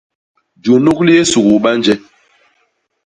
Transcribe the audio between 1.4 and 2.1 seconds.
ba nje.